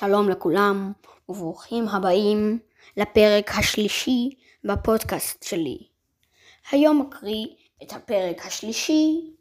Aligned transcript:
שלום 0.00 0.28
לכולם 0.28 0.92
וברוכים 1.28 1.88
הבאים 1.88 2.58
לפרק 2.96 3.50
השלישי 3.50 4.30
בפודקאסט 4.64 5.42
שלי. 5.42 5.78
היום 6.70 7.08
אקריא 7.08 7.46
את 7.82 7.92
הפרק 7.92 8.46
השלישי 8.46 9.34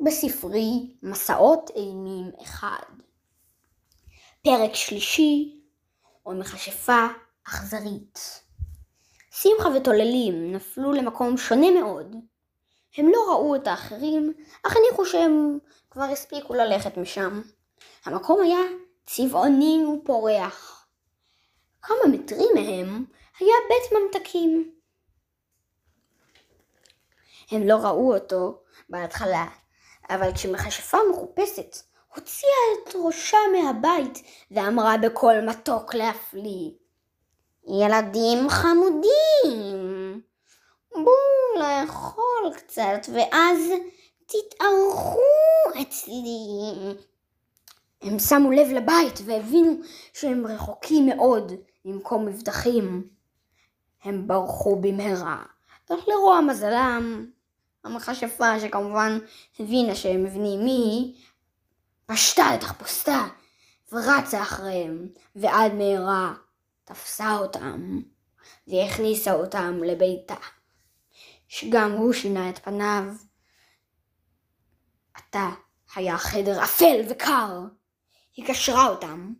בספרי 0.00 0.96
מסעות 1.02 1.70
אימים 1.76 2.30
אחד. 2.42 2.82
פרק 4.42 4.74
שלישי 4.74 5.60
או 6.26 6.34
מכשפה 6.34 7.06
אכזרית. 7.48 8.42
שמחה 9.30 9.68
וטוללים 9.76 10.54
נפלו 10.54 10.92
למקום 10.92 11.36
שונה 11.36 11.70
מאוד. 11.70 12.16
הם 12.96 13.06
לא 13.06 13.18
ראו 13.30 13.56
את 13.56 13.66
האחרים, 13.66 14.32
אך 14.62 14.76
הניחו 14.76 15.06
שהם 15.06 15.58
כבר 15.90 16.04
הספיקו 16.04 16.54
ללכת 16.54 16.96
משם. 16.96 17.40
המקום 18.04 18.40
היה 18.42 18.60
צבעוני 19.06 19.84
ופורח. 19.86 20.86
כמה 21.82 22.12
מטרים 22.12 22.48
מהם 22.54 23.04
היה 23.40 23.54
בית 23.68 23.92
ממתקים. 23.92 24.74
הם 27.50 27.62
לא 27.62 27.74
ראו 27.74 28.14
אותו 28.14 28.60
בהתחלה, 28.88 29.46
אבל 30.10 30.32
כשמכשפה 30.34 30.98
מחופשת 31.10 31.76
הוציאה 32.14 32.52
את 32.82 32.94
ראשה 32.94 33.38
מהבית 33.52 34.22
ואמרה 34.50 34.96
בקול 34.98 35.40
מתוק 35.40 35.94
להפליא 35.94 36.70
ילדים 37.68 38.48
חמודים, 38.48 40.20
בואו 40.92 41.58
לאכול 41.58 42.52
קצת 42.56 43.08
ואז 43.14 43.58
תתארחו 44.26 45.20
אצלי. 45.82 47.04
הם 48.04 48.18
שמו 48.18 48.50
לב 48.50 48.68
לבית 48.72 49.20
והבינו 49.24 49.72
שהם 50.12 50.46
רחוקים 50.46 51.06
מאוד 51.06 51.52
ממקום 51.84 52.26
מבטחים. 52.26 53.08
הם 54.02 54.26
ברחו 54.26 54.76
במהרה, 54.80 55.42
אך 55.88 56.08
לרוע 56.08 56.40
מזלם, 56.40 57.26
המכשפה 57.84 58.60
שכמובן 58.60 59.18
הבינה 59.60 59.94
שהם 59.94 60.24
מבינים 60.24 60.64
מי, 60.64 61.14
פשטה 62.06 62.54
את 62.54 62.60
תחפושתה 62.60 63.26
ורצה 63.92 64.42
אחריהם, 64.42 65.08
ועד 65.36 65.72
מהרה 65.72 66.34
תפסה 66.84 67.36
אותם 67.36 68.00
והכניסה 68.66 69.32
אותם 69.32 69.80
לביתה, 69.82 70.34
שגם 71.48 71.92
הוא 71.92 72.12
שינה 72.12 72.50
את 72.50 72.58
פניו. 72.58 73.04
עתה 75.14 75.50
היה 75.94 76.18
חדר 76.18 76.64
אפל 76.64 77.00
וקר. 77.08 77.60
היא 78.36 78.46
קשרה 78.46 78.88
אותם. 78.88 79.32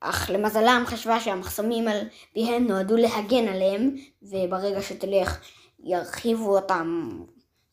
אך 0.00 0.30
למזלם 0.32 0.82
חשבה 0.86 1.20
שהמחסומים 1.20 1.88
על 1.88 2.00
פיהם 2.32 2.66
נועדו 2.66 2.96
להגן 2.96 3.48
עליהם, 3.48 3.96
וברגע 4.22 4.82
שתלך 4.82 5.40
ירחיבו 5.84 6.56
אותם 6.56 7.10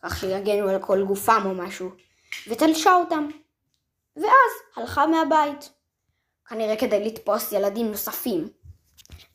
כך 0.04 0.20
שיגנו 0.20 0.70
על 0.70 0.82
כל 0.82 1.04
גופם 1.06 1.42
או 1.46 1.54
משהו, 1.54 1.90
ותלשה 2.48 2.96
אותם. 2.96 3.28
ואז 4.16 4.52
הלכה 4.76 5.08
מהבית, 5.08 5.70
כנראה 6.50 6.76
כדי 6.76 7.06
לתפוס 7.06 7.52
ילדים 7.52 7.88
נוספים. 7.88 8.48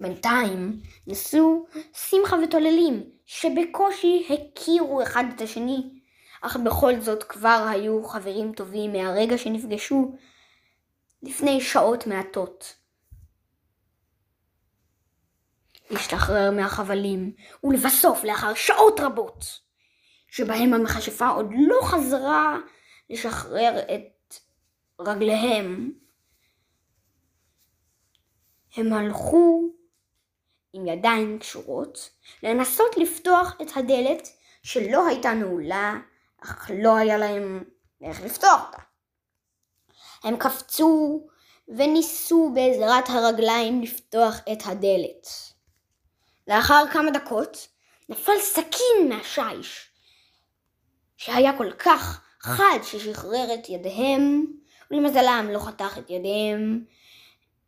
בינתיים 0.00 0.80
נסו 1.06 1.66
שמחה 2.10 2.36
וטוללים, 2.44 3.02
שבקושי 3.26 4.28
הכירו 4.30 5.02
אחד 5.02 5.24
את 5.36 5.40
השני, 5.40 5.90
אך 6.42 6.56
בכל 6.56 7.00
זאת 7.00 7.22
כבר 7.22 7.66
היו 7.70 8.04
חברים 8.04 8.52
טובים 8.52 8.92
מהרגע 8.92 9.38
שנפגשו 9.38 10.14
לפני 11.22 11.60
שעות 11.60 12.06
מעטות. 12.06 12.76
להשתחרר 15.90 16.50
מהחבלים, 16.50 17.32
ולבסוף 17.64 18.24
לאחר 18.24 18.54
שעות 18.54 19.00
רבות, 19.00 19.60
שבהם 20.28 20.74
המכשפה 20.74 21.28
עוד 21.28 21.50
לא 21.68 21.80
חזרה 21.84 22.56
לשחרר 23.10 23.78
את 23.94 24.34
רגליהם, 25.00 25.92
הם 28.76 28.92
הלכו 28.92 29.72
עם 30.72 30.86
ידיים 30.86 31.38
קשורות 31.38 32.10
לנסות 32.42 32.96
לפתוח 32.96 33.56
את 33.62 33.76
הדלת 33.76 34.28
שלא 34.62 35.06
הייתה 35.06 35.34
נעולה 35.34 35.94
אך 36.42 36.70
לא 36.82 36.96
היה 36.96 37.18
להם 37.18 37.64
איך 38.02 38.22
לפתוח 38.22 38.66
אותה. 38.66 38.91
הם 40.24 40.36
קפצו 40.36 41.20
וניסו 41.68 42.52
בעזרת 42.54 43.08
הרגליים 43.08 43.82
לפתוח 43.82 44.40
את 44.52 44.58
הדלת. 44.66 45.28
לאחר 46.48 46.84
כמה 46.92 47.10
דקות 47.10 47.68
נפל 48.08 48.38
סכין 48.40 49.08
מהשיש, 49.08 49.90
שהיה 51.16 51.58
כל 51.58 51.72
כך 51.78 52.20
חד 52.40 52.78
ששחרר 52.82 53.54
את 53.54 53.68
ידיהם, 53.68 54.46
ולמזלם 54.90 55.48
לא 55.52 55.58
חתך 55.58 55.98
את 55.98 56.10
ידיהם, 56.10 56.84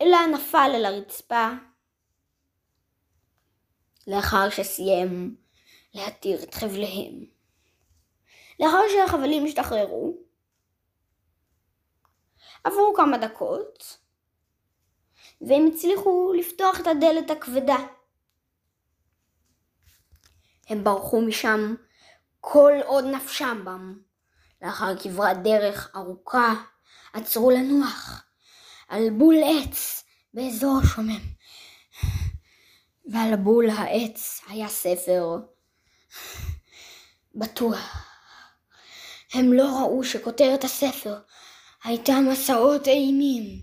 אלא 0.01 0.17
נפל 0.33 0.71
על 0.75 0.85
הרצפה 0.85 1.49
לאחר 4.07 4.49
שסיים 4.49 5.35
להתיר 5.93 6.43
את 6.43 6.53
חבליהם. 6.53 7.25
לאחר 8.59 8.81
שהחבלים 8.93 9.45
השתחררו, 9.45 10.24
עברו 12.65 12.93
כמה 12.95 13.17
דקות, 13.17 13.97
והם 15.41 15.65
הצליחו 15.73 16.33
לפתוח 16.37 16.79
את 16.79 16.87
הדלת 16.87 17.31
הכבדה. 17.31 17.77
הם 20.69 20.83
ברחו 20.83 21.21
משם 21.21 21.75
כל 22.41 22.73
עוד 22.85 23.05
נפשם 23.05 23.61
בם. 23.65 23.99
לאחר 24.61 24.97
כברת 24.99 25.43
דרך 25.43 25.91
ארוכה, 25.95 26.53
עצרו 27.13 27.51
לנוח 27.51 28.23
על 28.87 29.09
בול 29.09 29.35
עץ 29.45 30.03
באזור 30.33 30.81
שומם. 30.95 31.21
ועל 33.11 33.35
בול 33.35 33.69
העץ 33.69 34.41
היה 34.47 34.67
ספר 34.67 35.37
בטוח. 37.35 38.07
הם 39.33 39.53
לא 39.53 39.79
ראו 39.79 40.03
שכותרת 40.03 40.63
הספר 40.63 41.19
הייתה 41.85 42.13
מסעות 42.31 42.87
אימים. 42.87 43.61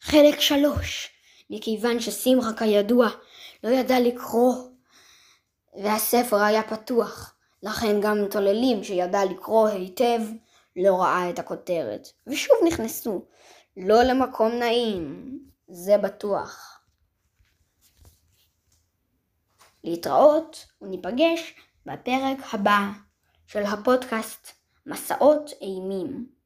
חלק 0.00 0.40
שלוש, 0.40 1.10
מכיוון 1.50 2.00
ששמחה 2.00 2.52
כידוע 2.58 3.08
לא 3.64 3.68
ידע 3.68 4.00
לקרוא 4.00 4.54
והספר 5.82 6.36
היה 6.36 6.62
פתוח, 6.62 7.34
לכן 7.62 8.00
גם 8.00 8.24
מתוללים 8.24 8.84
שידע 8.84 9.24
לקרוא 9.24 9.68
היטב 9.68 10.20
לא 10.76 11.00
ראה 11.00 11.30
את 11.30 11.38
הכותרת, 11.38 12.08
ושוב 12.26 12.56
נכנסו, 12.66 13.24
לא 13.76 14.02
למקום 14.02 14.52
נעים, 14.52 15.38
זה 15.68 15.98
בטוח. 15.98 16.80
להתראות 19.84 20.66
וניפגש 20.82 21.54
בפרק 21.86 22.54
הבא 22.54 22.80
של 23.46 23.62
הפודקאסט 23.62 24.52
מסעות 24.86 25.50
אימים 25.60 26.39